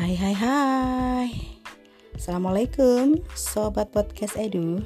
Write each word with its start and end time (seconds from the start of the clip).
Hai 0.00 0.16
hai 0.16 0.32
hai 0.32 1.28
Assalamualaikum 2.16 3.20
Sobat 3.36 3.92
Podcast 3.92 4.32
Edu 4.32 4.80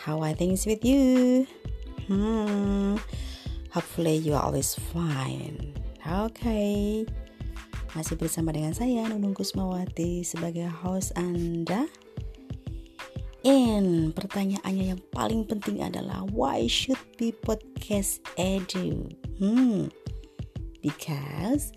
How 0.00 0.24
are 0.24 0.32
things 0.32 0.64
with 0.64 0.80
you? 0.80 1.44
Hmm 2.08 2.96
Hopefully 3.76 4.16
you 4.16 4.32
are 4.32 4.40
always 4.40 4.80
fine 4.96 5.76
okay. 6.08 7.04
Masih 7.92 8.16
bersama 8.16 8.56
dengan 8.56 8.72
saya 8.72 9.04
Nunung 9.12 9.36
Kusmawati 9.36 10.24
Sebagai 10.24 10.72
host 10.72 11.12
Anda 11.20 11.84
And 13.44 14.16
pertanyaannya 14.16 14.96
yang 14.96 15.04
paling 15.12 15.44
penting 15.44 15.84
adalah 15.84 16.24
Why 16.32 16.64
should 16.64 16.96
be 17.20 17.28
podcast 17.44 18.24
edu? 18.40 19.04
Hmm 19.36 19.92
Because 20.80 21.76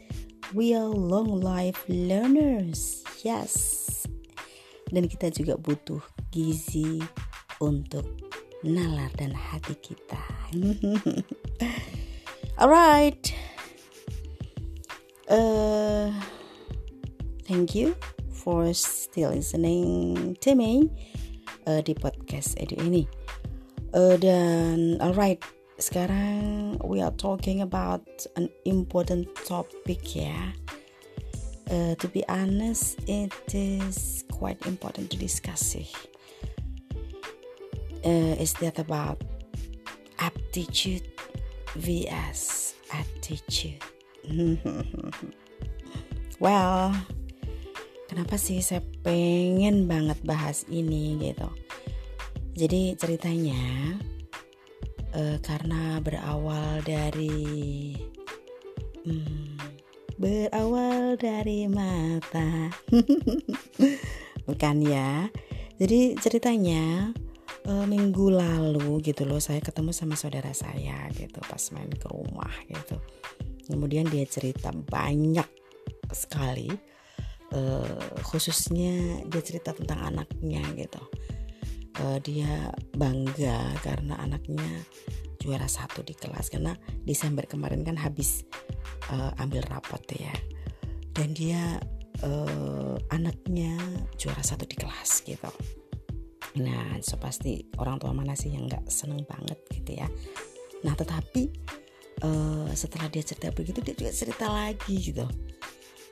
we 0.54 0.74
are 0.74 0.88
long 0.88 1.42
life 1.42 1.84
learners. 1.88 3.04
Yes. 3.24 4.08
Dan 4.88 5.12
kita 5.12 5.34
juga 5.36 5.60
butuh 5.60 6.00
gizi 6.32 7.04
untuk 7.60 8.08
nalar 8.64 9.12
dan 9.20 9.36
hati 9.36 9.76
kita. 9.84 10.22
Alright. 12.62 13.36
Uh, 15.28 16.08
thank 17.44 17.76
you 17.76 17.92
for 18.32 18.72
still 18.72 19.36
listening 19.36 20.40
to 20.40 20.56
me 20.56 20.88
uh, 21.68 21.84
di 21.84 21.92
podcast 21.92 22.56
Edu 22.56 22.80
ini. 22.80 23.04
Uh, 23.92 24.16
dan 24.16 25.00
alright, 25.04 25.40
sekarang 25.78 26.78
we 26.82 27.02
are 27.06 27.14
talking 27.14 27.62
about 27.62 28.02
an 28.34 28.50
important 28.66 29.30
topic 29.46 30.02
ya. 30.18 30.34
Uh, 31.70 31.94
to 32.00 32.08
be 32.10 32.26
honest, 32.32 32.98
it 33.06 33.34
is 33.54 34.24
quite 34.32 34.58
important 34.66 35.12
to 35.12 35.18
discuss 35.20 35.76
it. 35.76 35.92
Uh, 38.02 38.34
is 38.42 38.54
that 38.64 38.80
about 38.80 39.22
aptitude 40.18 41.06
vs 41.78 42.74
attitude? 42.90 43.84
well, 46.44 46.96
kenapa 48.10 48.40
sih 48.40 48.64
saya 48.64 48.82
pengen 49.06 49.86
banget 49.86 50.18
bahas 50.26 50.66
ini 50.72 51.20
gitu? 51.20 51.52
Jadi 52.58 52.96
ceritanya 52.98 53.62
uh, 55.16 55.38
karena 55.40 56.02
berawal 56.04 56.82
dari 56.84 57.94
hmm, 59.06 59.56
berawal 60.20 61.16
dari 61.16 61.70
mata. 61.70 62.74
Bukan 64.48 64.76
ya? 64.84 65.30
Jadi 65.78 66.18
ceritanya 66.18 67.14
uh, 67.70 67.86
minggu 67.86 68.34
lalu 68.34 69.04
gitu 69.06 69.24
loh 69.30 69.38
saya 69.38 69.62
ketemu 69.62 69.94
sama 69.94 70.18
saudara 70.18 70.52
saya 70.52 71.08
gitu 71.14 71.38
pas 71.46 71.62
main 71.72 71.92
ke 71.92 72.08
rumah 72.10 72.52
gitu. 72.68 72.98
Kemudian 73.68 74.08
dia 74.08 74.24
cerita 74.26 74.72
banyak 74.72 75.48
sekali 76.12 76.72
uh, 77.52 78.24
khususnya 78.24 79.24
dia 79.28 79.42
cerita 79.44 79.76
tentang 79.76 80.16
anaknya 80.16 80.64
gitu 80.76 81.04
uh, 82.04 82.20
dia 82.22 82.72
bangga 82.96 83.74
karena 83.82 84.18
anaknya 84.22 84.86
juara 85.42 85.70
satu 85.70 86.02
di 86.04 86.14
kelas. 86.18 86.50
Karena 86.52 86.76
Desember 87.06 87.46
kemarin 87.46 87.86
kan 87.86 87.98
habis 87.98 88.44
uh, 89.14 89.32
ambil 89.42 89.64
rapot 89.70 90.02
ya. 90.14 90.34
Dan 91.14 91.34
dia 91.34 91.82
uh, 92.22 92.96
anaknya 93.14 93.78
juara 94.18 94.42
satu 94.42 94.66
di 94.66 94.78
kelas 94.78 95.26
gitu. 95.26 95.50
Nah 96.58 96.98
so 97.06 97.22
pasti 97.22 97.66
orang 97.78 98.02
tua 98.02 98.14
mana 98.14 98.34
sih 98.34 98.54
yang 98.54 98.66
nggak 98.66 98.90
seneng 98.90 99.22
banget 99.26 99.58
gitu 99.74 99.98
ya. 99.98 100.08
Nah 100.86 100.94
tetapi 100.98 101.50
uh, 102.26 102.70
setelah 102.74 103.10
dia 103.10 103.22
cerita 103.22 103.54
begitu 103.54 103.82
dia 103.82 103.94
juga 103.94 104.12
cerita 104.14 104.46
lagi 104.50 104.96
gitu. 104.98 105.26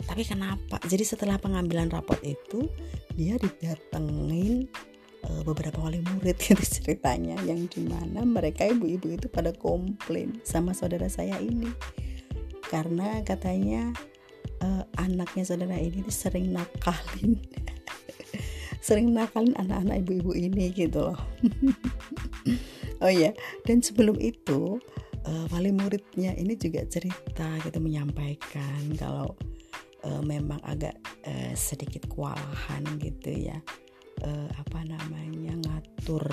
Tapi 0.05 0.27
kenapa? 0.27 0.77
Jadi 0.85 1.07
setelah 1.07 1.39
pengambilan 1.39 1.87
rapot 1.87 2.19
itu 2.21 2.67
dia 3.15 3.39
didatengin 3.39 4.67
uh, 5.25 5.41
beberapa 5.45 5.81
wali 5.81 6.01
murid 6.01 6.37
gitu 6.37 6.61
ceritanya 6.81 7.37
yang 7.43 7.65
di 7.65 7.81
mana 7.85 8.21
mereka 8.23 8.65
ibu-ibu 8.69 9.17
itu 9.17 9.27
pada 9.29 9.51
komplain 9.55 10.39
sama 10.45 10.71
saudara 10.77 11.09
saya 11.09 11.37
ini. 11.41 11.69
Karena 12.65 13.21
katanya 13.21 13.93
uh, 14.61 14.83
anaknya 14.97 15.45
saudara 15.45 15.77
ini 15.77 16.05
sering 16.09 16.53
nakalin 16.53 17.37
sering 18.85 19.13
nakalin 19.13 19.53
anak-anak 19.57 20.05
ibu-ibu 20.05 20.31
ini 20.33 20.73
gitu 20.73 21.11
loh. 21.11 21.19
Oh 23.03 23.11
ya 23.11 23.35
dan 23.67 23.83
sebelum 23.83 24.15
itu 24.23 24.79
uh, 25.27 25.45
wali 25.51 25.75
muridnya 25.75 26.31
ini 26.39 26.55
juga 26.55 26.79
cerita 26.87 27.59
gitu 27.67 27.83
menyampaikan 27.83 28.95
kalau 28.95 29.35
memang 30.23 30.61
agak 30.63 30.95
uh, 31.27 31.53
sedikit 31.57 32.07
kewalahan 32.07 32.87
gitu 33.03 33.51
ya 33.51 33.59
uh, 34.23 34.49
apa 34.55 34.79
namanya 34.87 35.59
ngatur 35.59 36.23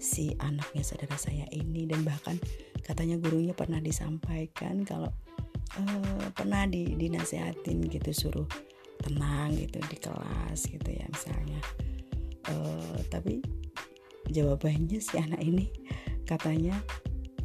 si 0.00 0.34
anaknya 0.42 0.82
saudara 0.82 1.14
saya 1.14 1.46
ini. 1.54 1.86
Dan 1.86 2.02
bahkan 2.02 2.40
katanya 2.82 3.20
gurunya 3.20 3.54
pernah 3.54 3.78
disampaikan 3.78 4.82
kalau 4.82 5.10
uh, 5.78 6.26
pernah 6.34 6.66
di 6.66 6.96
dinasehatin 6.98 7.86
gitu 7.86 8.10
suruh 8.10 8.48
tenang 9.04 9.54
gitu 9.54 9.78
di 9.86 9.98
kelas 10.00 10.66
gitu 10.66 10.90
ya 10.90 11.06
misalnya. 11.06 11.60
Uh, 12.44 12.98
tapi 13.08 13.40
jawabannya 14.28 15.00
si 15.00 15.16
anak 15.20 15.40
ini 15.40 15.68
katanya 16.24 16.76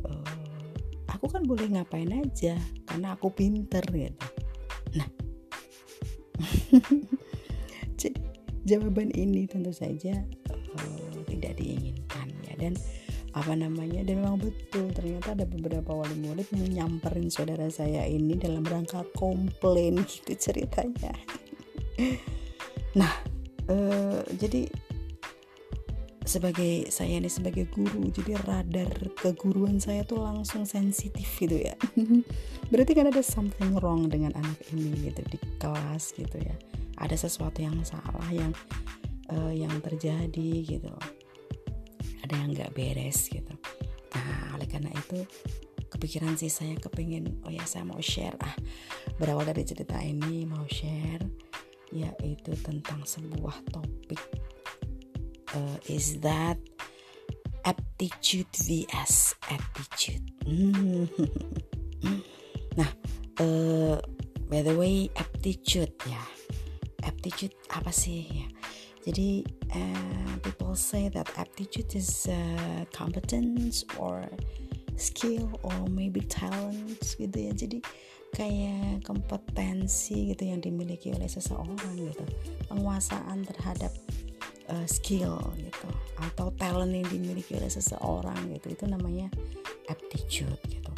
uh, 0.08 0.72
aku 1.12 1.28
kan 1.28 1.44
boleh 1.44 1.68
ngapain 1.68 2.12
aja 2.16 2.56
karena 2.88 3.16
aku 3.16 3.32
pinter 3.32 3.84
gitu. 3.92 4.26
Nah 4.96 5.10
jawaban 8.70 9.10
ini 9.18 9.50
tentu 9.50 9.74
saja 9.74 10.22
uh, 10.54 11.10
tidak 11.26 11.58
diinginkan 11.58 12.30
ya. 12.46 12.54
Dan 12.54 12.74
apa 13.34 13.54
namanya 13.54 14.02
dan 14.06 14.26
memang 14.26 14.42
betul 14.42 14.90
ternyata 14.90 15.38
ada 15.38 15.46
beberapa 15.46 15.94
wali 15.94 16.18
murid 16.18 16.50
yang 16.54 16.70
nyamperin 16.70 17.30
saudara 17.30 17.70
saya 17.70 18.06
ini 18.10 18.38
dalam 18.38 18.66
rangka 18.66 19.06
komplain 19.18 20.02
gitu 20.10 20.34
ceritanya. 20.38 21.14
Nah 22.98 23.14
uh, 23.70 24.22
jadi 24.38 24.70
sebagai 26.30 26.94
saya 26.94 27.18
ini 27.18 27.26
sebagai 27.26 27.66
guru 27.74 28.06
jadi 28.14 28.38
radar 28.46 28.94
keguruan 29.18 29.82
saya 29.82 30.06
tuh 30.06 30.22
langsung 30.22 30.66
sensitif 30.70 31.26
gitu 31.42 31.58
ya. 31.58 31.74
Berarti 32.70 32.92
kan 32.94 33.10
ada 33.10 33.22
something 33.26 33.74
wrong 33.82 34.10
dengan 34.14 34.38
anak 34.38 34.62
ini 34.74 35.10
gitu 35.10 35.26
di 35.26 35.38
kelas 35.58 36.14
gitu 36.14 36.38
ya 36.38 36.79
ada 37.00 37.16
sesuatu 37.16 37.64
yang 37.64 37.80
salah 37.88 38.28
yang 38.32 38.52
uh, 39.32 39.54
yang 39.56 39.72
terjadi 39.80 40.52
gitu 40.68 40.92
ada 42.24 42.34
yang 42.36 42.54
nggak 42.54 42.76
beres 42.78 43.32
gitu. 43.32 43.54
Nah 44.14 44.54
oleh 44.54 44.70
karena 44.70 44.94
itu 44.94 45.26
kepikiran 45.90 46.38
sih 46.38 46.54
saya 46.54 46.78
kepingin 46.78 47.42
oh 47.44 47.52
ya 47.52 47.66
saya 47.66 47.84
mau 47.84 48.00
share 48.00 48.38
ah 48.46 48.56
berawal 49.18 49.44
dari 49.44 49.66
cerita 49.66 49.98
ini 50.00 50.46
mau 50.46 50.64
share 50.70 51.26
yaitu 51.90 52.54
tentang 52.62 53.02
sebuah 53.02 53.58
topik 53.74 54.22
uh, 55.58 55.78
is 55.90 56.22
that 56.22 56.62
aptitude 57.66 58.48
vs 58.54 59.34
attitude 59.50 60.26
nah 62.80 62.90
uh, 63.42 63.98
by 64.46 64.62
the 64.62 64.74
way 64.78 65.10
aptitude 65.18 65.92
ya 66.06 66.22
aptitude 67.04 67.56
apa 67.72 67.92
sih 67.94 68.28
ya. 68.28 68.48
Jadi 69.00 69.48
uh, 69.74 70.34
people 70.44 70.76
say 70.76 71.08
that 71.10 71.32
aptitude 71.40 71.96
is 71.96 72.28
uh, 72.28 72.84
competence 72.92 73.88
or 73.96 74.28
skill 75.00 75.48
or 75.64 75.88
maybe 75.88 76.20
talent 76.28 77.00
gitu 77.00 77.38
ya. 77.40 77.56
Jadi 77.56 77.80
kayak 78.36 79.02
kompetensi 79.08 80.36
gitu 80.36 80.52
yang 80.52 80.60
dimiliki 80.62 81.16
oleh 81.16 81.32
seseorang 81.32 81.80
gitu. 81.96 82.26
Penguasaan 82.68 83.48
terhadap 83.48 83.90
uh, 84.70 84.86
skill 84.86 85.40
gitu 85.58 85.90
atau 86.20 86.52
talent 86.60 86.92
yang 86.92 87.08
dimiliki 87.08 87.56
oleh 87.56 87.72
seseorang 87.72 88.38
gitu. 88.60 88.76
Itu 88.76 88.86
namanya 88.86 89.32
aptitude 89.88 90.60
gitu. 90.68 90.92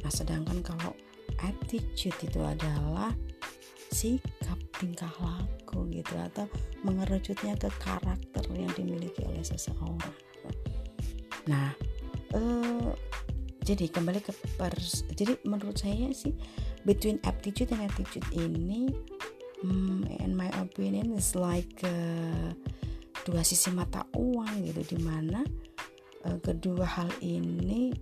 Nah 0.00 0.12
sedangkan 0.14 0.62
kalau 0.62 0.94
attitude 1.42 2.16
itu 2.22 2.40
adalah 2.40 3.12
sikap 3.90 4.58
tingkah 4.78 5.12
laku 5.20 5.86
gitu 5.90 6.14
atau 6.16 6.46
mengerucutnya 6.86 7.58
ke 7.58 7.68
karakter 7.82 8.44
yang 8.54 8.70
dimiliki 8.74 9.22
oleh 9.26 9.44
seseorang. 9.44 10.14
Nah, 11.50 11.74
eh, 12.34 12.90
jadi 13.60 13.86
kembali 13.92 14.20
ke 14.24 14.32
pers, 14.56 15.04
jadi 15.12 15.36
menurut 15.44 15.76
saya 15.76 16.10
sih 16.16 16.32
between 16.88 17.20
aptitude 17.28 17.70
dan 17.70 17.84
attitude 17.84 18.24
ini 18.32 18.88
hmm, 19.60 20.08
in 20.24 20.32
my 20.32 20.48
opinion 20.60 21.12
is 21.12 21.36
like 21.36 21.70
uh, 21.84 22.50
dua 23.28 23.44
sisi 23.44 23.68
mata 23.70 24.08
uang 24.16 24.64
gitu 24.64 24.96
di 24.96 24.98
mana 25.04 25.44
uh, 26.24 26.38
kedua 26.40 26.88
hal 26.88 27.10
ini 27.20 27.92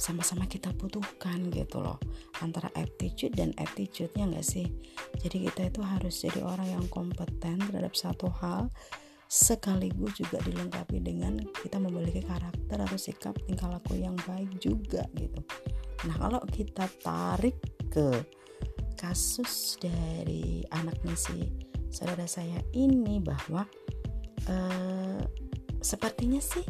sama-sama 0.00 0.48
kita 0.48 0.72
butuhkan 0.72 1.52
gitu 1.52 1.84
loh. 1.84 2.00
Antara 2.40 2.72
attitude 2.72 3.36
dan 3.36 3.52
attitude-nya 3.60 4.32
nggak 4.32 4.46
sih? 4.48 4.64
Jadi 5.20 5.44
kita 5.44 5.68
itu 5.68 5.84
harus 5.84 6.24
jadi 6.24 6.40
orang 6.40 6.80
yang 6.80 6.84
kompeten 6.88 7.60
terhadap 7.60 7.92
satu 7.92 8.32
hal 8.40 8.72
sekaligus 9.30 10.18
juga 10.18 10.42
dilengkapi 10.42 10.98
dengan 11.04 11.38
kita 11.62 11.78
memiliki 11.78 12.24
karakter 12.24 12.80
atau 12.82 12.98
sikap 12.98 13.36
tingkah 13.46 13.70
laku 13.70 14.00
yang 14.00 14.16
baik 14.24 14.48
juga 14.58 15.04
gitu. 15.14 15.44
Nah 16.08 16.16
kalau 16.16 16.42
kita 16.48 16.88
tarik 17.04 17.60
ke 17.92 18.24
kasus 18.96 19.76
dari 19.78 20.64
anaknya 20.72 21.14
si 21.14 21.46
saudara 21.92 22.24
saya 22.24 22.58
ini 22.72 23.20
bahwa 23.20 23.68
uh, 24.48 25.22
sepertinya 25.78 26.42
sih 26.42 26.66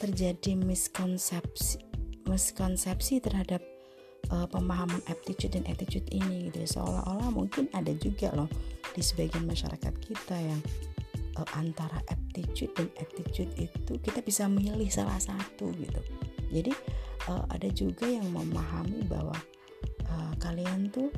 terjadi 0.00 0.56
miskonsepsi 0.56 1.89
miskonsepsi 2.30 3.18
terhadap 3.18 3.58
uh, 4.30 4.46
pemahaman 4.46 5.02
aptitude 5.10 5.58
dan 5.58 5.66
attitude 5.66 6.06
ini 6.14 6.48
gitu 6.48 6.62
ya. 6.62 6.68
seolah-olah 6.78 7.34
mungkin 7.34 7.66
ada 7.74 7.90
juga 7.98 8.30
loh 8.38 8.46
di 8.94 9.02
sebagian 9.02 9.42
masyarakat 9.50 9.94
kita 9.98 10.36
yang 10.38 10.60
uh, 11.34 11.48
antara 11.58 11.98
aptitude 12.06 12.70
dan 12.78 12.86
attitude 13.02 13.50
itu 13.58 13.92
kita 13.98 14.22
bisa 14.22 14.46
milih 14.46 14.86
salah 14.86 15.18
satu 15.18 15.74
gitu 15.74 16.00
jadi 16.54 16.70
uh, 17.26 17.44
ada 17.50 17.66
juga 17.74 18.06
yang 18.06 18.30
memahami 18.30 19.02
bahwa 19.10 19.34
uh, 20.06 20.32
kalian 20.38 20.86
tuh 20.94 21.10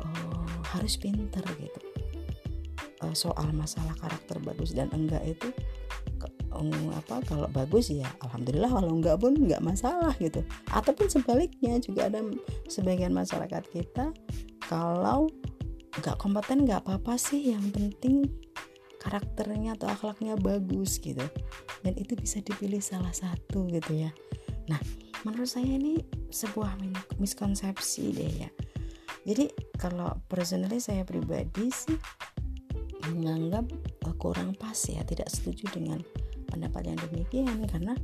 uh, 0.00 0.48
harus 0.72 0.96
pinter 0.96 1.44
gitu 1.60 1.80
uh, 3.04 3.14
soal 3.14 3.48
masalah 3.52 3.94
karakter 4.00 4.40
bagus 4.40 4.72
dan 4.72 4.88
enggak 4.92 5.22
itu 5.24 5.52
um, 6.54 6.92
apa 6.94 7.20
kalau 7.26 7.48
bagus 7.50 7.92
ya 7.92 8.08
alhamdulillah 8.24 8.70
kalau 8.70 8.90
enggak 8.94 9.16
pun 9.20 9.32
enggak 9.36 9.62
masalah 9.64 10.14
gitu. 10.20 10.44
Ataupun 10.72 11.08
sebaliknya 11.10 11.76
juga 11.80 12.08
ada 12.08 12.24
sebagian 12.70 13.12
masyarakat 13.12 13.64
kita 13.72 14.12
kalau 14.64 15.28
enggak 15.98 16.16
kompeten 16.20 16.64
enggak 16.64 16.84
apa-apa 16.84 17.18
sih 17.18 17.52
yang 17.52 17.64
penting 17.72 18.28
karakternya 18.98 19.78
atau 19.78 19.88
akhlaknya 19.90 20.34
bagus 20.38 20.98
gitu. 20.98 21.24
Dan 21.82 21.94
itu 21.94 22.18
bisa 22.18 22.42
dipilih 22.42 22.82
salah 22.82 23.12
satu 23.14 23.68
gitu 23.70 23.94
ya. 23.94 24.10
Nah 24.68 24.80
menurut 25.26 25.50
saya 25.50 25.68
ini 25.68 26.02
sebuah 26.30 26.78
miskonsepsi 27.18 28.04
deh 28.14 28.32
ya. 28.46 28.50
Jadi 29.28 29.50
kalau 29.76 30.16
personally 30.30 30.80
saya 30.80 31.04
pribadi 31.04 31.68
sih 31.68 31.98
menganggap 33.12 33.64
kurang 34.18 34.52
pas 34.58 34.76
ya 34.88 35.00
tidak 35.06 35.30
setuju 35.30 35.70
dengan 35.72 36.02
pendapat 36.48 36.92
yang 36.92 36.98
demikian 37.08 37.64
karena 37.68 37.94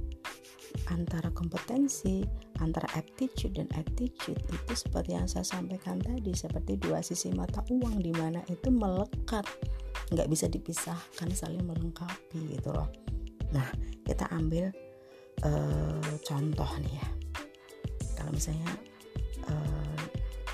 antara 0.90 1.30
kompetensi 1.32 2.26
antara 2.60 2.84
aptitude 2.98 3.56
dan 3.56 3.68
attitude 3.78 4.38
itu 4.50 4.72
seperti 4.74 5.16
yang 5.16 5.26
saya 5.30 5.46
sampaikan 5.46 6.02
tadi 6.02 6.34
seperti 6.34 6.76
dua 6.76 7.00
sisi 7.00 7.30
mata 7.32 7.62
uang 7.70 8.02
di 8.02 8.12
mana 8.12 8.42
itu 8.50 8.68
melekat 8.68 9.46
nggak 10.12 10.28
bisa 10.28 10.50
dipisahkan 10.50 11.28
saling 11.32 11.64
melengkapi 11.64 12.58
gitu 12.58 12.74
loh. 12.74 12.90
Nah 13.54 13.64
kita 14.04 14.28
ambil 14.34 14.68
uh, 15.46 16.14
contoh 16.26 16.70
nih 16.84 16.94
ya. 17.00 17.08
Kalau 18.18 18.30
misalnya 18.34 18.70
uh, 19.48 20.00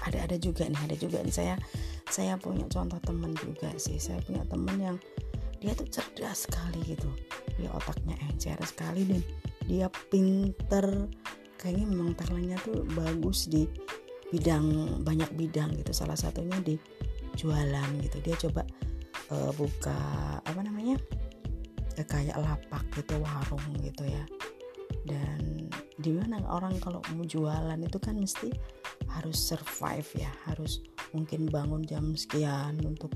ada 0.07 0.31
ada 0.31 0.37
juga 0.39 0.69
nih 0.69 0.81
ada 0.87 0.97
juga 0.97 1.19
nih. 1.25 1.35
Saya 1.35 1.55
saya 2.07 2.39
punya 2.39 2.69
contoh 2.71 3.01
temen 3.03 3.35
juga 3.35 3.75
sih. 3.81 3.99
Saya 3.99 4.23
punya 4.23 4.47
temen 4.47 4.77
yang 4.79 4.97
dia 5.61 5.77
tuh 5.77 5.89
cerdas 5.93 6.49
sekali 6.49 6.97
gitu 6.97 7.11
dia 7.61 7.71
otaknya 7.77 8.17
encer 8.25 8.57
sekali 8.65 9.05
dan 9.05 9.21
dia 9.69 9.87
pinter. 10.09 11.07
Kayaknya 11.61 11.87
memang 11.93 12.17
talentnya 12.17 12.57
tuh 12.65 12.89
bagus 12.97 13.45
di 13.53 13.69
bidang 14.33 14.99
banyak 15.05 15.29
bidang 15.37 15.77
gitu. 15.77 15.93
Salah 15.93 16.17
satunya 16.17 16.57
di 16.65 16.81
jualan 17.37 17.91
gitu. 18.01 18.17
Dia 18.25 18.35
coba 18.49 18.65
uh, 19.29 19.53
buka 19.53 20.01
apa 20.41 20.61
namanya 20.65 20.97
ya, 22.01 22.05
kayak 22.09 22.41
lapak 22.41 22.85
gitu 22.97 23.21
warung 23.21 23.77
gitu 23.85 24.09
ya. 24.09 24.25
Dan 25.05 25.69
di 26.01 26.11
mana 26.17 26.41
orang 26.49 26.81
kalau 26.81 27.05
mau 27.13 27.29
jualan 27.29 27.77
itu 27.77 28.01
kan 28.01 28.17
mesti 28.17 28.49
harus 29.13 29.37
survive 29.37 30.09
ya. 30.17 30.33
Harus 30.49 30.81
mungkin 31.13 31.45
bangun 31.45 31.85
jam 31.85 32.17
sekian 32.17 32.81
untuk 32.81 33.13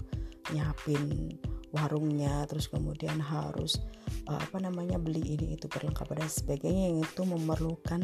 nyiapin 0.53 1.33
warungnya 1.75 2.47
terus 2.47 2.71
kemudian 2.71 3.19
harus 3.19 3.83
uh, 4.31 4.39
apa 4.39 4.63
namanya 4.63 4.97
beli 4.97 5.35
ini 5.35 5.59
itu 5.59 5.67
perlengkapan 5.67 6.23
dan 6.23 6.31
sebagainya 6.31 6.83
yang 6.95 6.99
itu 7.03 7.23
memerlukan 7.27 8.01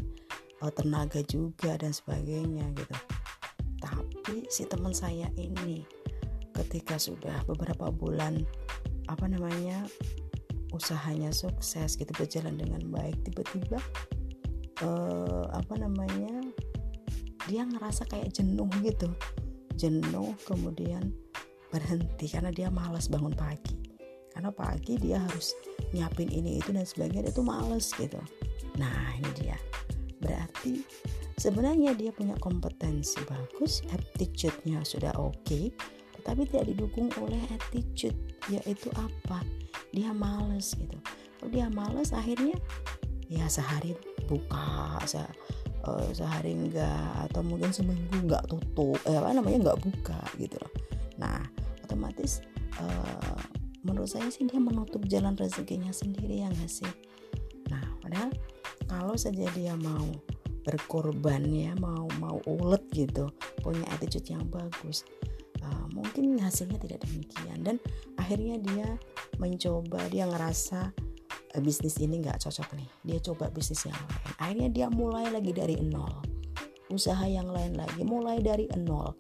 uh, 0.61 0.73
tenaga 0.75 1.23
juga 1.25 1.79
dan 1.79 1.95
sebagainya 1.95 2.67
gitu. 2.75 2.97
Tapi 3.81 4.51
si 4.51 4.67
teman 4.67 4.93
saya 4.93 5.31
ini 5.39 5.87
ketika 6.51 6.99
sudah 6.99 7.47
beberapa 7.47 7.89
bulan 7.89 8.43
apa 9.07 9.25
namanya 9.31 9.87
usahanya 10.75 11.35
sukses 11.35 11.99
gitu 11.99 12.11
berjalan 12.15 12.55
dengan 12.59 12.83
baik 12.91 13.17
tiba-tiba 13.27 13.79
uh, 14.87 15.47
apa 15.51 15.75
namanya 15.79 16.43
dia 17.49 17.65
ngerasa 17.65 18.07
kayak 18.11 18.35
jenuh 18.35 18.69
gitu. 18.83 19.09
Jenuh 19.79 20.37
kemudian 20.45 21.15
berhenti 21.71 22.27
karena 22.31 22.51
dia 22.51 22.69
malas 22.69 23.07
bangun 23.07 23.35
pagi. 23.35 23.79
Karena 24.31 24.51
pagi 24.55 24.95
dia 24.99 25.19
harus 25.19 25.55
nyiapin 25.91 26.31
ini 26.31 26.63
itu 26.63 26.71
dan 26.71 26.87
sebagainya 26.87 27.31
itu 27.31 27.43
males 27.43 27.91
gitu. 27.99 28.19
Nah 28.79 29.15
ini 29.19 29.31
dia. 29.39 29.59
Berarti 30.21 30.85
sebenarnya 31.41 31.97
dia 31.97 32.13
punya 32.13 32.37
kompetensi 32.39 33.19
bagus 33.27 33.83
attitude-nya 33.91 34.85
sudah 34.85 35.17
oke 35.17 35.35
okay, 35.43 35.65
tetapi 36.21 36.45
tidak 36.47 36.69
didukung 36.77 37.09
oleh 37.19 37.41
attitude 37.51 38.17
yaitu 38.53 38.93
apa? 38.95 39.43
Dia 39.91 40.15
males 40.15 40.77
gitu. 40.77 40.99
Kalau 41.41 41.51
dia 41.51 41.67
males 41.73 42.13
akhirnya 42.13 42.55
ya 43.31 43.47
sehari 43.47 43.97
buka 44.27 44.99
se 45.07 45.23
uh, 45.87 46.09
sehari 46.13 46.55
enggak 46.55 47.31
atau 47.31 47.41
mungkin 47.43 47.73
seminggu 47.73 48.27
enggak 48.27 48.45
tutup 48.51 48.99
eh, 49.09 49.17
apa 49.17 49.35
namanya 49.35 49.71
enggak 49.71 49.81
buka 49.81 50.21
gitu 50.37 50.61
loh. 50.61 50.73
Nah 51.17 51.41
otomatis 52.01 52.41
uh, 52.81 53.37
menurut 53.85 54.09
saya 54.09 54.33
sih 54.33 54.49
dia 54.49 54.57
menutup 54.57 55.05
jalan 55.05 55.37
rezekinya 55.37 55.93
sendiri 55.93 56.41
ya 56.41 56.49
nggak 56.49 56.73
sih? 56.73 56.89
Nah 57.69 57.85
padahal 58.01 58.33
kalau 58.89 59.21
saja 59.21 59.45
dia 59.53 59.77
mau 59.77 60.09
berkorban 60.65 61.45
ya 61.53 61.77
mau 61.77 62.09
mau 62.17 62.41
ulet 62.49 62.81
gitu 62.93 63.29
punya 63.61 63.85
attitude 63.93 64.29
yang 64.33 64.45
bagus 64.49 65.05
uh, 65.61 65.87
mungkin 65.93 66.41
hasilnya 66.41 66.81
tidak 66.81 67.05
demikian. 67.05 67.61
Dan 67.61 67.77
akhirnya 68.17 68.57
dia 68.65 68.89
mencoba 69.37 70.01
dia 70.09 70.25
ngerasa 70.25 70.97
uh, 71.53 71.61
bisnis 71.61 72.01
ini 72.01 72.25
nggak 72.25 72.41
cocok 72.41 72.81
nih. 72.81 72.89
Dia 73.05 73.19
coba 73.21 73.53
bisnis 73.53 73.85
yang 73.85 73.97
lain. 73.97 74.21
Akhirnya 74.41 74.69
dia 74.73 74.87
mulai 74.89 75.29
lagi 75.29 75.53
dari 75.53 75.77
nol. 75.85 76.21
Usaha 76.91 77.23
yang 77.23 77.47
lain 77.53 77.79
lagi 77.79 78.03
mulai 78.03 78.43
dari 78.43 78.67
nol 78.75 79.15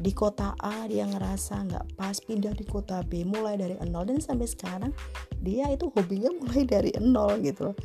di 0.00 0.16
kota 0.16 0.56
A 0.56 0.88
dia 0.88 1.04
ngerasa 1.04 1.60
nggak 1.68 1.84
pas 2.00 2.16
pindah 2.24 2.56
di 2.56 2.64
kota 2.64 3.04
B 3.04 3.28
mulai 3.28 3.60
dari 3.60 3.76
nol. 3.84 4.08
Dan 4.08 4.18
sampai 4.24 4.48
sekarang 4.48 4.96
dia 5.44 5.68
itu 5.68 5.92
hobinya 5.92 6.32
mulai 6.40 6.64
dari 6.64 6.90
nol 6.96 7.36
gitu 7.44 7.70
loh. 7.70 7.76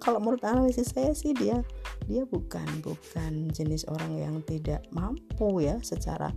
Kalau 0.00 0.16
menurut 0.16 0.40
analisis 0.48 0.96
saya 0.96 1.12
sih 1.12 1.36
dia 1.36 1.60
dia 2.08 2.24
bukan 2.24 2.64
bukan 2.80 3.52
jenis 3.52 3.84
orang 3.92 4.16
yang 4.16 4.36
tidak 4.48 4.80
mampu 4.96 5.60
ya 5.60 5.76
secara 5.84 6.32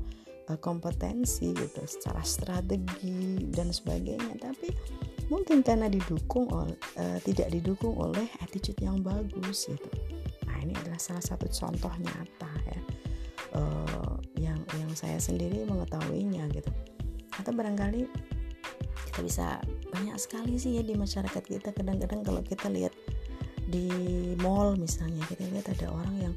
uh, 0.51 0.59
kompetensi 0.59 1.55
gitu 1.55 1.81
secara 1.87 2.19
strategi 2.27 3.47
dan 3.47 3.71
sebagainya. 3.71 4.35
Tapi 4.35 4.67
mungkin 5.31 5.63
karena 5.63 5.87
didukung 5.87 6.51
uh, 6.51 7.19
tidak 7.23 7.47
didukung 7.55 7.95
oleh 7.95 8.27
attitude 8.43 8.83
yang 8.83 8.99
bagus 8.99 9.71
gitu. 9.71 9.89
Nah 10.43 10.59
ini 10.59 10.75
adalah 10.83 10.99
salah 10.99 11.23
satu 11.23 11.47
contoh 11.47 11.91
nyata 12.03 12.51
ya. 12.67 12.79
Uh, 13.55 14.16
yang 14.75 14.91
saya 14.97 15.21
sendiri 15.21 15.63
mengetahuinya 15.63 16.49
gitu. 16.51 16.69
Atau 17.39 17.55
barangkali 17.55 18.09
kita 19.11 19.19
bisa 19.23 19.47
banyak 19.89 20.17
sekali 20.19 20.59
sih 20.59 20.77
ya 20.77 20.83
di 20.83 20.93
masyarakat 20.93 21.43
kita. 21.43 21.71
Kadang-kadang 21.71 22.21
kalau 22.27 22.41
kita 22.43 22.67
lihat 22.67 22.91
di 23.67 23.87
mall 24.39 24.79
misalnya 24.79 25.23
kita 25.27 25.43
lihat 25.51 25.67
ada 25.71 25.91
orang 25.91 26.15
yang 26.19 26.35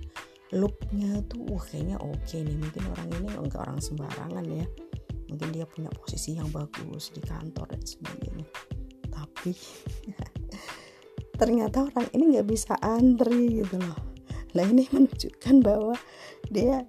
looknya 0.51 1.23
tuh 1.31 1.47
wah 1.47 1.63
kayaknya 1.63 1.95
oke 2.03 2.19
okay 2.27 2.43
nih 2.43 2.59
mungkin 2.59 2.83
orang 2.91 3.09
ini 3.23 3.29
enggak 3.39 3.63
orang 3.67 3.81
sembarangan 3.83 4.45
ya. 4.47 4.67
Mungkin 5.31 5.49
dia 5.55 5.67
punya 5.67 5.91
posisi 5.95 6.35
yang 6.35 6.51
bagus 6.51 7.15
di 7.15 7.23
kantor 7.23 7.71
dan 7.71 7.83
sebagainya. 7.87 8.47
Tapi 9.11 9.53
ternyata 11.41 11.87
orang 11.87 12.09
ini 12.13 12.37
nggak 12.37 12.49
bisa 12.51 12.75
antri 12.83 13.63
gitu 13.63 13.79
loh. 13.79 14.11
Nah 14.57 14.65
ini 14.67 14.85
menunjukkan 14.91 15.57
bahwa 15.63 15.95
dia 16.51 16.83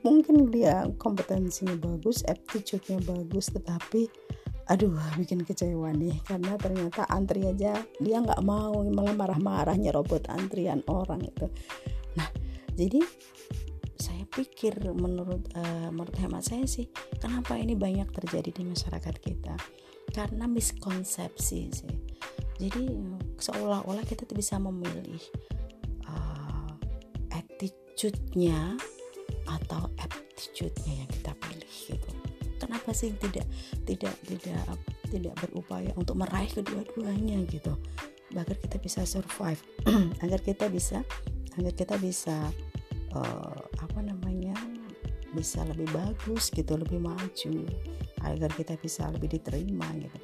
mungkin 0.00 0.48
dia 0.48 0.88
kompetensinya 0.96 1.76
bagus 1.76 2.24
aptitude-nya 2.24 3.00
bagus 3.04 3.52
tetapi 3.52 4.08
aduh 4.70 4.94
bikin 5.18 5.42
kecewa 5.42 5.90
nih. 5.90 6.14
Karena 6.22 6.54
ternyata 6.54 7.04
antri 7.10 7.44
aja 7.46 7.82
dia 7.98 8.16
nggak 8.22 8.42
mau 8.46 8.80
malah 8.86 9.14
marah-marah 9.14 9.76
nyerobot 9.76 10.30
antrian 10.30 10.80
orang 10.86 11.26
itu. 11.26 11.46
Nah 12.14 12.28
jadi 12.78 13.02
saya 14.00 14.24
pikir 14.30 14.80
menurut 14.96 15.44
uh, 15.58 15.90
menurut 15.92 16.16
hemat 16.16 16.46
saya 16.46 16.64
sih 16.64 16.88
kenapa 17.20 17.58
ini 17.58 17.76
banyak 17.76 18.08
terjadi 18.14 18.50
di 18.54 18.62
masyarakat 18.64 19.14
kita? 19.20 19.54
Karena 20.10 20.46
miskonsepsi 20.46 21.60
sih. 21.70 21.96
Jadi 22.60 22.92
seolah-olah 23.40 24.04
kita 24.04 24.28
bisa 24.36 24.60
memilih 24.60 25.22
uh, 26.04 26.76
attitude-nya 27.32 28.76
atau 29.50 29.90
aptitude-nya 29.98 31.04
yang 31.04 31.10
kita 31.10 31.32
pilih 31.42 31.74
gitu. 31.90 32.10
Kenapa 32.60 32.92
sih 32.92 33.10
tidak 33.18 33.48
tidak 33.88 34.14
tidak 34.28 34.64
tidak 35.10 35.34
berupaya 35.42 35.90
untuk 35.96 36.20
meraih 36.20 36.50
kedua-duanya 36.50 37.42
gitu? 37.50 37.74
Agar 38.30 38.54
kita 38.62 38.78
bisa 38.78 39.02
survive 39.02 39.58
agar 40.24 40.38
kita 40.44 40.70
bisa 40.70 41.02
agar 41.58 41.72
kita 41.74 41.98
bisa 41.98 42.36
uh, 43.16 43.60
apa 43.80 44.00
namanya 44.04 44.54
bisa 45.34 45.62
lebih 45.66 45.86
bagus 45.94 46.50
gitu 46.50 46.74
lebih 46.74 46.98
maju 47.02 47.54
agar 48.26 48.50
kita 48.54 48.74
bisa 48.78 49.10
lebih 49.10 49.40
diterima 49.40 49.86
gitu. 49.98 50.18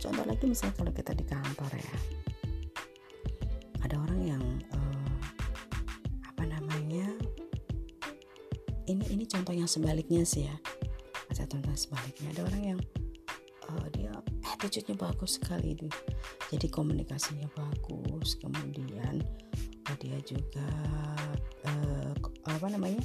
Contoh 0.00 0.24
lagi 0.24 0.48
misalnya 0.48 0.74
kalau 0.80 0.92
kita 0.96 1.12
di 1.12 1.24
kantor 1.28 1.70
ya 1.76 2.19
yang 9.60 9.68
sebaliknya 9.68 10.24
sih 10.24 10.48
ya. 10.48 10.56
Ada 11.28 11.44
contoh 11.44 11.76
sebaliknya. 11.76 12.32
Ada 12.32 12.42
orang 12.48 12.62
yang 12.64 12.80
uh, 13.68 13.86
dia 13.92 14.12
attitude-nya 14.56 14.96
bagus 14.96 15.36
sekali 15.36 15.76
itu. 15.76 15.86
Jadi 16.48 16.66
komunikasinya 16.72 17.46
bagus 17.52 18.40
kemudian 18.40 19.20
uh, 19.86 19.96
dia 20.00 20.18
juga 20.24 20.68
uh, 21.68 22.12
apa 22.48 22.66
namanya 22.72 23.04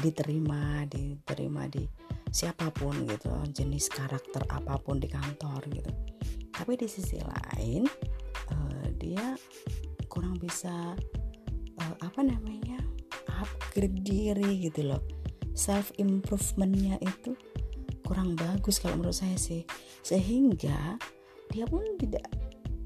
diterima 0.00 0.84
diterima 0.88 1.68
di 1.68 1.84
siapa 2.32 2.68
pun 2.72 3.08
gitu 3.08 3.32
jenis 3.52 3.88
karakter 3.92 4.44
apa 4.48 4.80
pun 4.80 4.96
di 4.96 5.12
kantor 5.12 5.60
gitu. 5.68 5.92
Tapi 6.56 6.72
di 6.80 6.88
sisi 6.88 7.20
lain 7.20 7.84
uh, 8.48 8.86
dia 8.96 9.36
kurang 10.08 10.40
bisa 10.40 10.96
uh, 11.84 11.96
apa 12.00 12.20
namanya 12.24 12.80
upgrade 13.28 14.00
diri 14.00 14.64
gitu 14.64 14.88
loh 14.88 15.15
self 15.56 15.90
improvementnya 15.96 17.00
itu 17.00 17.32
kurang 18.04 18.38
bagus 18.38 18.78
kalau 18.78 19.00
menurut 19.00 19.16
saya 19.16 19.34
sih. 19.40 19.64
Sehingga 20.04 21.00
dia 21.50 21.64
pun 21.66 21.82
tidak 21.98 22.28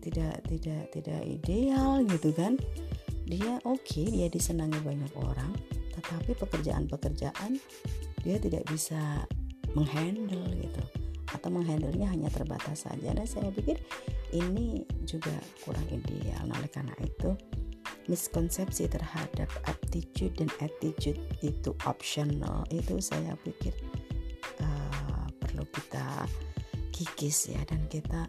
tidak 0.00 0.40
tidak 0.48 0.82
tidak 0.94 1.20
ideal 1.26 2.00
gitu 2.06 2.30
kan. 2.32 2.56
Dia 3.28 3.60
oke 3.66 3.82
okay, 3.84 4.06
dia 4.08 4.28
disenangi 4.32 4.80
banyak 4.80 5.12
orang 5.18 5.52
tetapi 6.00 6.32
pekerjaan-pekerjaan 6.38 7.60
dia 8.24 8.36
tidak 8.40 8.64
bisa 8.70 9.28
menghandle 9.76 10.48
gitu. 10.56 10.82
Atau 11.30 11.52
menghandlenya 11.52 12.10
hanya 12.10 12.32
terbatas 12.32 12.88
saja. 12.88 13.12
Dan 13.12 13.28
saya 13.28 13.52
pikir 13.52 13.76
ini 14.32 14.86
juga 15.04 15.34
kurang 15.66 15.84
ideal. 15.92 16.48
Nah 16.48 16.56
oleh 16.58 16.70
karena 16.72 16.94
itu 17.02 17.36
miskonsepsi 18.10 18.90
terhadap 18.90 19.46
aptitude 19.70 20.34
dan 20.34 20.50
attitude 20.58 21.22
itu 21.46 21.70
optional. 21.86 22.66
Itu 22.74 22.98
saya 22.98 23.38
pikir 23.46 23.70
uh, 24.58 25.30
perlu 25.38 25.62
kita 25.70 26.26
kikis 26.90 27.54
ya 27.54 27.62
dan 27.70 27.86
kita 27.86 28.26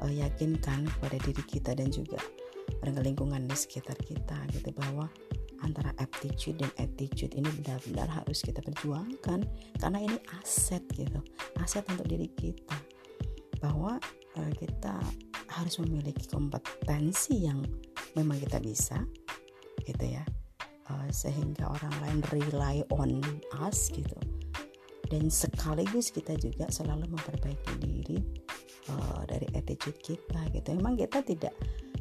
uh, 0.00 0.12
yakinkan 0.12 0.88
kepada 0.96 1.20
diri 1.20 1.42
kita 1.44 1.76
dan 1.76 1.92
juga 1.92 2.16
pada 2.80 3.00
lingkungan 3.04 3.44
di 3.44 3.56
sekitar 3.56 3.96
kita 4.00 4.36
gitu 4.56 4.72
bahwa 4.72 5.12
antara 5.60 5.90
aptitude 5.98 6.62
dan 6.62 6.70
attitude 6.80 7.34
ini 7.34 7.50
benar-benar 7.60 8.06
harus 8.06 8.40
kita 8.40 8.62
perjuangkan 8.62 9.42
karena 9.82 9.98
ini 10.00 10.16
aset 10.40 10.80
gitu 10.96 11.20
aset 11.60 11.84
untuk 11.92 12.08
diri 12.08 12.32
kita. 12.32 12.78
Bahwa 13.60 14.00
uh, 14.40 14.52
kita 14.56 14.96
harus 15.58 15.82
memiliki 15.82 16.30
kompetensi 16.30 17.42
yang 17.48 17.64
memang 18.16 18.38
kita 18.40 18.62
bisa 18.62 19.02
gitu 19.84 20.04
ya. 20.04 20.24
Uh, 20.88 21.08
sehingga 21.12 21.68
orang 21.68 21.94
lain 22.00 22.18
rely 22.32 22.76
on 22.96 23.20
us 23.60 23.92
gitu. 23.92 24.16
Dan 25.08 25.28
sekaligus 25.28 26.12
kita 26.12 26.36
juga 26.36 26.68
selalu 26.68 27.08
memperbaiki 27.12 27.72
diri 27.80 28.18
uh, 28.92 29.24
dari 29.28 29.48
attitude 29.52 30.00
kita 30.00 30.40
gitu. 30.52 30.72
Memang 30.76 30.96
kita 30.96 31.20
tidak 31.24 31.52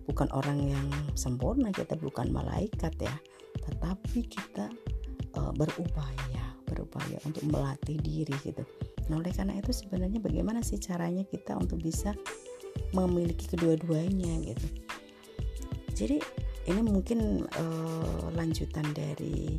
bukan 0.08 0.32
orang 0.32 0.72
yang 0.72 0.88
sempurna 1.20 1.72
kita 1.76 2.00
bukan 2.00 2.32
malaikat 2.32 2.96
ya. 3.00 3.16
Tetapi 3.68 4.20
kita 4.28 4.72
uh, 5.36 5.52
berupaya 5.56 6.56
berupaya 6.68 7.16
untuk 7.24 7.48
melatih 7.48 7.96
diri 8.04 8.36
gitu. 8.44 8.64
Nah 9.08 9.24
oleh 9.24 9.32
karena 9.32 9.56
itu 9.56 9.72
sebenarnya 9.72 10.20
bagaimana 10.20 10.60
sih 10.60 10.76
caranya 10.80 11.24
kita 11.24 11.56
untuk 11.56 11.80
bisa 11.80 12.12
memiliki 12.92 13.48
kedua-duanya 13.52 14.36
gitu 14.48 14.87
jadi 15.98 16.22
ini 16.70 16.82
mungkin 16.86 17.42
uh, 17.58 18.30
lanjutan 18.38 18.86
dari 18.94 19.58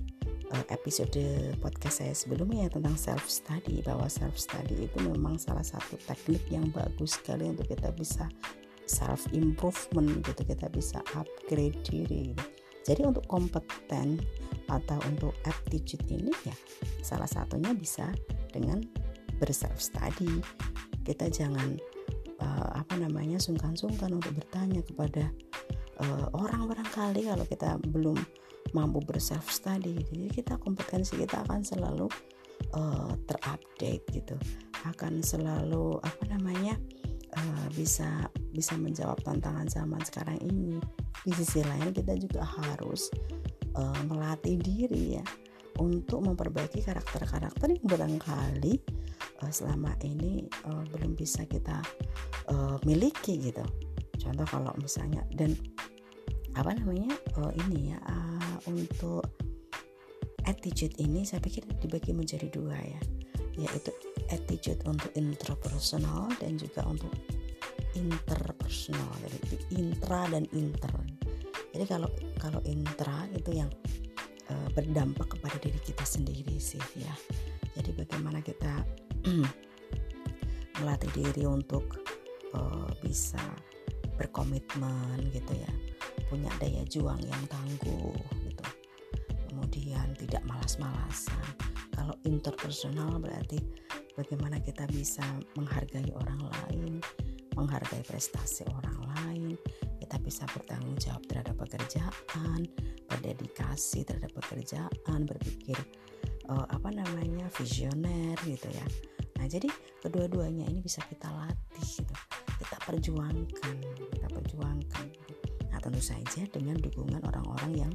uh, 0.54 0.64
episode 0.70 1.18
podcast 1.58 1.98
saya 1.98 2.14
sebelumnya 2.14 2.70
tentang 2.70 2.94
self 2.94 3.26
study 3.26 3.82
bahwa 3.82 4.06
self 4.06 4.38
study 4.38 4.86
itu 4.86 4.98
memang 5.02 5.34
salah 5.34 5.66
satu 5.66 5.98
teknik 6.06 6.46
yang 6.46 6.70
bagus 6.70 7.18
sekali 7.18 7.50
untuk 7.50 7.66
kita 7.66 7.90
bisa 7.90 8.30
self 8.86 9.26
improvement 9.34 10.22
gitu 10.22 10.46
kita 10.46 10.70
bisa 10.70 11.02
upgrade 11.18 11.76
diri 11.82 12.32
gitu. 12.32 12.44
jadi 12.86 13.10
untuk 13.10 13.26
kompeten 13.26 14.22
atau 14.70 14.96
untuk 15.10 15.34
aptitude 15.42 16.06
ini 16.06 16.30
ya 16.46 16.54
salah 17.02 17.28
satunya 17.28 17.74
bisa 17.74 18.14
dengan 18.54 18.78
berself 19.42 19.82
study 19.82 20.38
kita 21.02 21.26
jangan 21.34 21.80
uh, 22.38 22.78
apa 22.78 22.94
namanya 23.00 23.40
sungkan-sungkan 23.40 24.12
untuk 24.12 24.32
bertanya 24.38 24.80
kepada 24.84 25.32
uh, 26.02 26.26
orang 26.34 26.66
barangkali 26.70 27.26
kalau 27.26 27.44
kita 27.46 27.78
belum 27.90 28.18
mampu 28.76 29.00
berself 29.00 29.48
study 29.48 29.96
jadi 30.12 30.28
kita 30.28 30.54
kompetensi 30.60 31.16
kita 31.16 31.40
akan 31.48 31.64
selalu 31.64 32.06
uh, 32.74 33.12
terupdate 33.28 34.04
gitu. 34.12 34.36
Akan 34.86 35.20
selalu 35.22 35.98
apa 36.02 36.24
namanya 36.30 36.76
uh, 37.36 37.66
bisa 37.72 38.28
bisa 38.52 38.74
menjawab 38.76 39.20
tantangan 39.22 39.68
zaman 39.68 40.02
sekarang 40.04 40.38
ini. 40.42 40.78
Di 41.24 41.32
sisi 41.34 41.60
lain 41.64 41.90
kita 41.92 42.14
juga 42.16 42.44
harus 42.44 43.10
uh, 43.76 44.02
melatih 44.06 44.58
diri 44.58 45.18
ya 45.18 45.24
untuk 45.78 46.26
memperbaiki 46.26 46.82
karakter-karakter 46.82 47.70
yang 47.70 47.86
barangkali 47.86 48.74
uh, 49.42 49.52
selama 49.52 49.94
ini 50.02 50.46
uh, 50.66 50.82
belum 50.90 51.14
bisa 51.14 51.46
kita 51.46 51.82
uh, 52.50 52.76
miliki 52.82 53.38
gitu. 53.38 53.64
Contoh 54.18 54.46
kalau 54.50 54.74
misalnya 54.82 55.22
dan 55.30 55.54
apa 56.58 56.74
namanya 56.74 57.14
uh, 57.38 57.54
ini 57.54 57.94
ya 57.94 57.98
uh, 58.02 58.58
untuk 58.66 59.22
attitude 60.42 60.96
ini 60.98 61.22
saya 61.22 61.38
pikir 61.38 61.62
dibagi 61.78 62.10
menjadi 62.10 62.50
dua 62.50 62.74
ya. 62.74 63.00
Yaitu 63.58 63.94
attitude 64.34 64.82
untuk 64.86 65.10
intrapersonal 65.14 66.34
dan 66.42 66.58
juga 66.58 66.82
untuk 66.88 67.14
interpersonal. 67.94 69.12
Jadi 69.22 69.58
intra 69.78 70.26
dan 70.32 70.50
inter. 70.50 70.94
Jadi 71.70 71.84
kalau 71.86 72.10
kalau 72.42 72.58
intra 72.66 73.28
itu 73.30 73.54
yang 73.54 73.70
uh, 74.50 74.68
berdampak 74.74 75.38
kepada 75.38 75.62
diri 75.62 75.78
kita 75.78 76.02
sendiri 76.02 76.58
sih 76.58 76.82
ya. 76.98 77.14
Jadi 77.78 77.94
bagaimana 77.94 78.42
kita 78.42 78.82
melatih 80.82 81.10
diri 81.14 81.46
untuk 81.46 82.02
uh, 82.54 82.90
bisa 82.98 83.42
berkomitmen 84.18 85.30
gitu 85.30 85.54
ya 85.54 85.70
punya 86.28 86.52
daya 86.60 86.84
juang 86.86 87.20
yang 87.24 87.44
tangguh 87.48 88.16
gitu. 88.44 88.66
Kemudian 89.48 90.12
tidak 90.16 90.44
malas-malasan. 90.44 91.44
Kalau 91.92 92.14
interpersonal 92.22 93.18
berarti 93.18 93.58
bagaimana 94.14 94.62
kita 94.62 94.86
bisa 94.92 95.24
menghargai 95.58 96.10
orang 96.14 96.42
lain 96.46 97.02
menghargai 97.58 98.06
prestasi 98.06 98.62
orang 98.70 98.98
lain 99.18 99.58
kita 99.98 100.14
bisa 100.22 100.46
bertanggung 100.54 100.94
jawab 101.02 101.22
terhadap 101.26 101.58
pekerjaan 101.58 102.62
berdedikasi 103.10 104.06
terhadap 104.06 104.30
pekerjaan 104.42 105.20
berpikir 105.26 105.74
uh, 106.48 106.66
apa 106.70 106.90
namanya 106.94 107.50
visioner 107.58 108.38
gitu 108.46 108.70
ya. 108.70 108.86
Nah 109.38 109.46
jadi 109.46 109.66
kedua-duanya 110.02 110.70
ini 110.70 110.82
bisa 110.82 111.02
kita 111.06 111.30
latih 111.30 112.02
gitu. 112.02 112.14
Kita 112.58 112.76
perjuangkan 112.86 113.74
kita 114.18 114.28
perjuangkan 114.30 115.06
nah 115.78 115.86
tentu 115.86 116.02
saja 116.02 116.42
dengan 116.50 116.74
dukungan 116.74 117.22
orang-orang 117.22 117.86
yang 117.86 117.92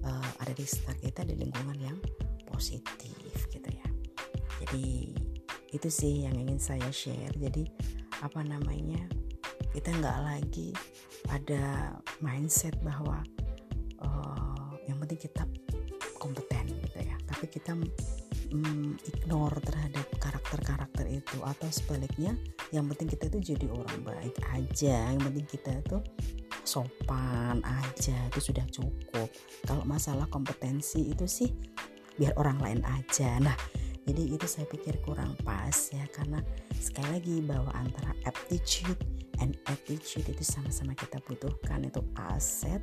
uh, 0.00 0.30
ada 0.40 0.56
di 0.56 0.64
sekitar 0.64 0.96
kita 0.96 1.20
di 1.28 1.36
lingkungan 1.36 1.76
yang 1.76 1.98
positif 2.48 3.36
gitu 3.52 3.68
ya. 3.68 3.84
Jadi 4.64 5.12
itu 5.76 5.88
sih 5.92 6.24
yang 6.24 6.32
ingin 6.40 6.56
saya 6.56 6.88
share. 6.88 7.36
Jadi 7.36 7.68
apa 8.24 8.40
namanya 8.40 9.04
kita 9.76 9.92
nggak 9.92 10.18
lagi 10.24 10.72
ada 11.28 11.92
mindset 12.24 12.72
bahwa 12.80 13.20
uh, 14.00 14.72
yang 14.88 14.96
penting 14.96 15.28
kita 15.28 15.44
kompeten 16.16 16.64
gitu 16.80 16.96
ya. 16.96 17.20
Tapi 17.28 17.44
kita 17.52 17.76
mm, 18.56 19.04
ignore 19.04 19.60
terhadap 19.60 20.08
karakter-karakter 20.16 21.12
itu. 21.12 21.44
Atau 21.44 21.68
sebaliknya 21.68 22.32
yang 22.72 22.88
penting 22.88 23.12
kita 23.12 23.28
itu 23.28 23.52
jadi 23.52 23.68
orang 23.68 24.00
baik 24.00 24.36
aja. 24.56 25.12
Yang 25.12 25.22
penting 25.28 25.46
kita 25.60 25.72
itu 25.76 26.00
sopan 26.62 27.62
aja 27.62 28.16
itu 28.32 28.52
sudah 28.52 28.66
cukup. 28.70 29.28
Kalau 29.66 29.84
masalah 29.86 30.26
kompetensi 30.30 31.10
itu 31.12 31.26
sih 31.26 31.50
biar 32.16 32.34
orang 32.38 32.58
lain 32.62 32.80
aja. 32.86 33.38
Nah 33.42 33.56
jadi 34.02 34.34
itu 34.34 34.46
saya 34.50 34.66
pikir 34.66 34.98
kurang 35.06 35.38
pas 35.46 35.74
ya 35.94 36.02
karena 36.10 36.42
sekali 36.74 37.18
lagi 37.18 37.36
bahwa 37.46 37.70
antara 37.78 38.10
aptitude 38.26 38.98
and 39.38 39.54
attitude 39.70 40.26
itu 40.26 40.42
sama-sama 40.42 40.94
kita 40.98 41.22
butuhkan. 41.26 41.86
Itu 41.86 42.02
aset 42.30 42.82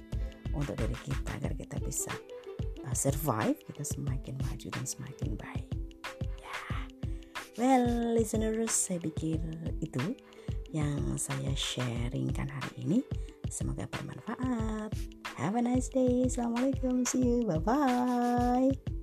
untuk 0.56 0.80
diri 0.80 0.96
kita 1.04 1.30
agar 1.40 1.54
kita 1.56 1.78
bisa 1.84 2.12
uh, 2.88 2.96
survive 2.96 3.60
kita 3.68 3.84
semakin 3.84 4.36
maju 4.48 4.68
dan 4.72 4.86
semakin 4.88 5.30
baik. 5.36 5.68
Ya. 6.40 6.56
Well 7.60 8.16
listeners 8.16 8.72
saya 8.72 9.04
pikir 9.04 9.40
itu 9.84 10.16
yang 10.70 11.18
saya 11.18 11.52
sharingkan 11.58 12.46
hari 12.46 12.74
ini 12.86 13.00
semoga 13.50 13.90
bermanfaat. 13.90 14.94
Have 15.36 15.56
a 15.58 15.62
nice 15.62 15.90
day. 15.90 16.26
Assalamualaikum. 16.26 17.06
See 17.08 17.22
you. 17.22 17.48
Bye 17.48 17.62
bye 17.62 18.99